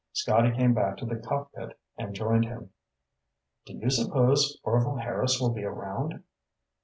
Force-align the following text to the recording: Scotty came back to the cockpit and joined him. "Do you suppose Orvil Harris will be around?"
Scotty 0.13 0.51
came 0.51 0.73
back 0.73 0.97
to 0.97 1.05
the 1.05 1.15
cockpit 1.15 1.79
and 1.95 2.15
joined 2.15 2.45
him. 2.45 2.71
"Do 3.67 3.73
you 3.75 3.91
suppose 3.91 4.59
Orvil 4.63 4.95
Harris 4.97 5.39
will 5.39 5.51
be 5.51 5.63
around?" 5.63 6.23